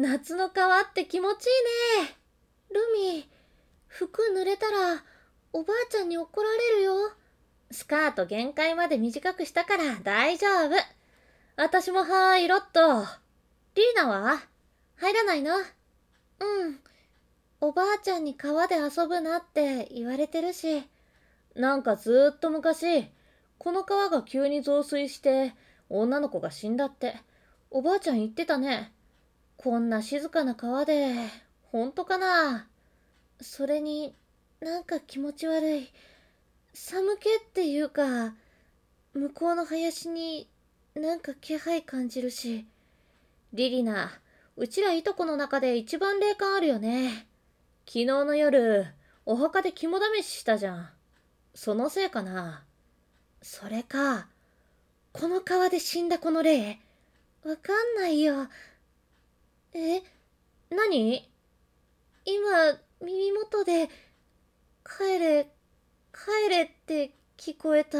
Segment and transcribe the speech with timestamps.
[0.00, 1.48] 夏の川って気持ちい
[2.00, 2.16] いね。
[2.72, 2.80] ル
[3.18, 3.28] ミ、
[3.86, 5.04] 服濡れたら
[5.52, 6.94] おばあちゃんに怒られるよ。
[7.70, 10.70] スカート限界まで短くしたから大丈夫。
[11.56, 12.80] 私も入ろっと。
[13.74, 14.40] リーナは？
[14.96, 15.58] 入らないの？
[15.58, 15.64] うん。
[17.60, 20.82] おばあちゃんに川で遊ぶなって言われてるし。
[21.54, 23.04] なんかずっと昔、
[23.58, 25.52] この川が急に増水して
[25.90, 27.16] 女の子が死んだって、
[27.70, 28.94] おばあちゃん言ってたね。
[29.62, 31.14] こんな静かな川で、
[31.70, 32.66] 本当かな？
[33.42, 34.14] それに
[34.58, 35.92] なんか気持ち悪い。
[36.72, 38.32] 寒気っていうか、
[39.12, 40.48] 向こうの林に
[40.94, 42.64] なんか気配感じるし。
[43.52, 44.10] リリナ、
[44.56, 47.26] うちらいとこの中で一番霊感あるよね。
[47.84, 48.86] 昨日の夜、
[49.26, 50.88] お墓で肝試ししたじゃん。
[51.54, 52.64] そのせいかな？
[53.42, 54.26] それか、
[55.12, 56.78] この川で死んだこの霊
[57.44, 58.46] わかんないよ。
[59.72, 60.02] え
[60.70, 61.30] 何？
[62.24, 63.88] 今、耳元で、
[64.84, 65.50] 帰れ、
[66.12, 67.98] 帰れって聞こえた。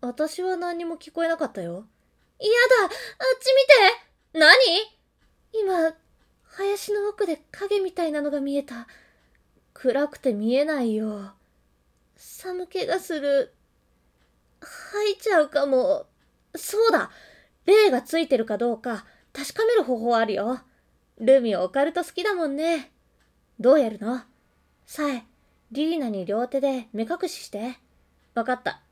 [0.00, 1.72] 私は何にも聞こえなかったよ。
[1.72, 2.88] やだあっ
[3.40, 3.46] ち
[4.34, 4.46] 見て
[5.52, 5.64] 何？
[5.64, 5.94] 今、
[6.44, 8.86] 林の奥で影みたいなのが見えた。
[9.72, 11.32] 暗くて見えないよ。
[12.16, 13.54] 寒気がする。
[14.60, 16.06] 吐いちゃうかも。
[16.54, 17.10] そうだ
[17.66, 20.60] 霊がついてるかどうか確かめる方法あるよ。
[21.18, 22.90] ルミオカルト好きだもんね。
[23.58, 24.20] どうやるの？
[24.84, 25.24] さえ、
[25.72, 27.78] リリナに両手で目隠しして。
[28.34, 28.82] わかった。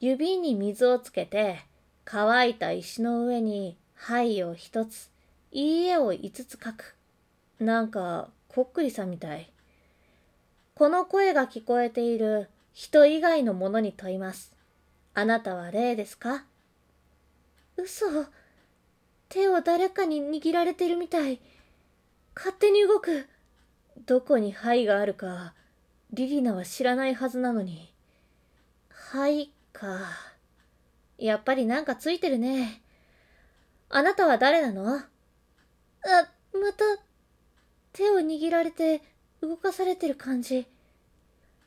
[0.00, 1.60] 指に水をつけて、
[2.04, 5.12] 乾いた石の上に、はいを一つ、
[5.52, 6.96] いいえを五つ書く。
[7.60, 9.52] なんか、こっくりさんみたい。
[10.74, 14.56] この声が聞こえている人以外のものに問います。
[15.14, 16.46] あなたは霊ですか？
[17.76, 18.06] 嘘。
[19.34, 21.40] 手を誰かに握られてるみたい。
[22.36, 23.26] 勝手に動く。
[24.06, 25.54] どこに灰があるか、
[26.12, 27.92] リリナは知らないはずなのに。
[28.90, 29.98] 灰か。
[31.18, 32.80] やっぱりなんかついてるね。
[33.88, 34.98] あなたは誰なの？
[34.98, 35.02] あ、
[36.52, 36.84] また、
[37.92, 39.02] 手を握られて
[39.40, 40.68] 動かされてる感じ。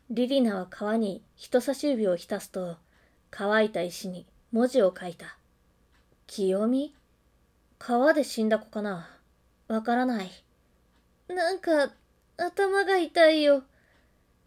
[0.10, 2.78] リリナは川に人差し指を浸すと、
[3.30, 5.38] 乾いた石に文字を書いた。
[6.28, 6.94] 清美？
[7.80, 9.10] 川で死んだ子かな
[9.68, 10.32] わからない。
[11.28, 11.92] なんか、
[12.38, 13.64] 頭が痛いよ。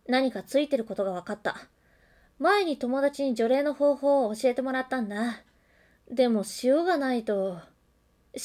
[0.08, 1.56] 何かついてることが分かった。
[2.38, 5.42] 前に友達に除霊の方法を教えてもらったんだ。
[6.10, 7.58] でも塩がないと。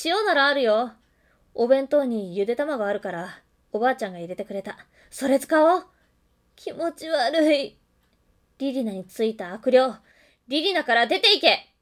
[0.04, 0.92] 塩ならあるよ。
[1.54, 3.42] お弁当にゆで卵あるから、
[3.72, 4.78] おばあちゃんが入れてくれた。
[5.10, 5.86] それ使おう。
[6.56, 7.78] 気持ち悪い。
[8.58, 9.80] リリナについた悪霊。
[10.48, 11.74] リリナから出ていけ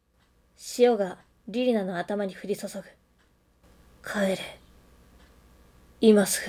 [0.77, 1.17] 塩が
[1.47, 2.83] リリナの頭に降り注ぐ。
[4.01, 4.37] 帰れ。
[5.99, 6.41] 今す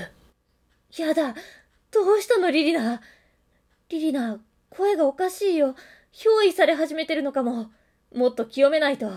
[0.96, 1.02] ぐ。
[1.02, 1.34] やだ。
[1.90, 3.00] どうしたの、リリナ。
[3.88, 4.38] リリナ、
[4.70, 5.74] 声がおかしいよ。
[6.12, 7.72] 憑依され始めてるのかも。
[8.14, 9.10] もっと清めないと。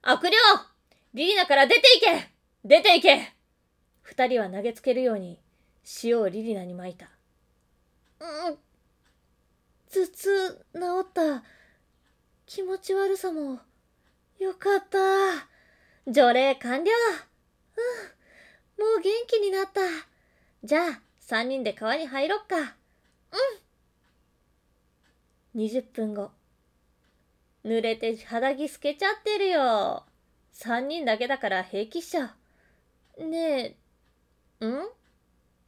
[0.00, 0.36] 悪霊
[1.12, 2.28] リリナから出ていけ
[2.64, 3.34] 出ていけ
[4.00, 5.38] 二人は投げつけるように
[6.02, 7.10] 塩をリリナに撒いた。
[8.20, 8.58] うん。
[9.90, 11.42] 頭痛治った。
[12.46, 13.60] 気持ち悪さも。
[14.38, 14.98] よかった。
[16.06, 16.90] 除霊完了。
[18.78, 18.84] うん。
[18.84, 19.80] もう元気になった。
[20.62, 22.56] じゃあ、三人で川に入ろっか。
[25.54, 25.60] うん。
[25.60, 26.30] 20分後。
[27.64, 30.04] 濡れて肌着透けちゃってるよ。
[30.52, 32.22] 三人だけだから平気っしょ。
[33.22, 33.76] ね
[34.60, 34.88] え、ん？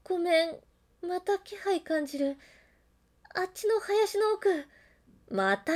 [0.04, 0.56] ごめん。
[1.02, 2.36] また気配感じる。
[3.34, 4.64] あっちの林の奥。
[5.30, 5.72] また？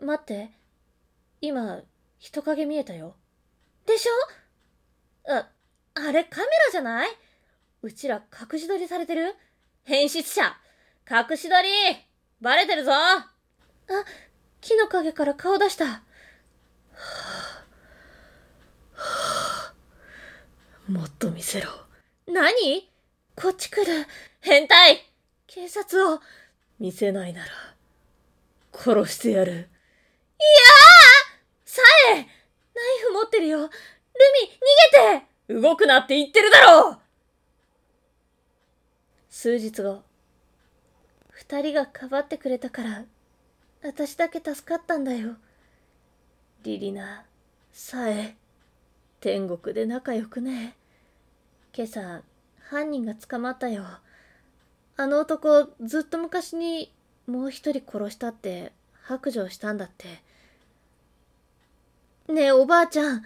[0.00, 0.63] 待って。
[1.46, 1.82] 今、
[2.18, 3.16] 人影見えたよ。
[3.84, 5.30] でしょ？
[5.30, 5.50] あ、
[5.92, 7.10] あれカメラじゃない？
[7.82, 9.36] うちら隠し撮りされてる？
[9.82, 10.56] 変質者
[11.06, 11.68] 隠し撮り
[12.40, 13.30] バレてるぞあ、
[14.62, 15.84] 木の陰から顔出した。
[15.84, 16.00] は
[16.94, 17.02] あ、
[18.94, 19.74] は
[20.88, 21.68] あ、もっと見せろ。
[22.26, 22.90] 何？
[23.36, 24.06] こっち来る。
[24.40, 25.02] 変態
[25.46, 26.20] 警察を。
[26.80, 27.50] 見せないなら、
[28.72, 29.52] 殺してやる。
[29.52, 29.64] いやー
[31.74, 31.82] さ
[32.12, 32.24] えナイ
[33.02, 33.58] フ持ってるよ。
[33.58, 35.18] ルミ、逃
[35.48, 36.98] げて動くなって言ってるだろう
[39.28, 40.02] 数日後、
[41.30, 43.04] 二人がかばってくれたから、
[43.82, 45.34] 私だけ助かったんだよ。
[46.62, 47.24] リリナ、
[47.72, 48.36] さえ、
[49.18, 50.76] 天国で仲良くね。
[51.76, 52.22] 今朝、
[52.70, 53.84] 犯人が捕まったよ。
[54.96, 56.94] あの男、ずっと昔に
[57.26, 58.70] もう一人殺したって
[59.02, 60.22] 白状したんだって。
[62.28, 63.22] ねえ、おばあちゃん。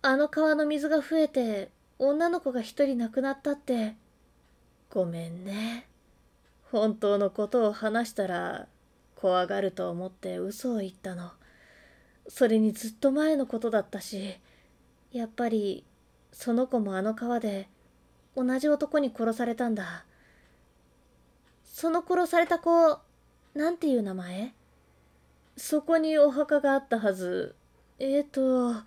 [0.00, 3.96] あの川の水が増えて女の子が一人亡くなったって。
[4.88, 5.86] ごめんね。
[6.72, 8.66] 本当のことを話したら
[9.14, 11.32] 怖がると思って嘘を言ったの。
[12.28, 14.38] それにずっと前のことだったし
[15.12, 15.84] やっぱり
[16.32, 17.68] その子もあの川で
[18.36, 20.06] 同じ男に殺されたんだ。
[21.62, 22.98] その殺された子
[23.54, 24.54] なんていう名前？
[25.58, 27.54] そこにお墓があったはず。
[28.00, 28.80] えーと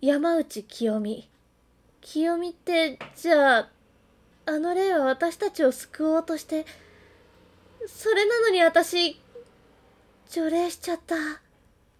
[0.00, 1.28] 山内清美。
[2.00, 3.68] 清美ってじゃあ
[4.46, 6.66] あの霊は私たちを救おうとして
[7.86, 9.20] それなのに私
[10.28, 11.14] 除霊しちゃった。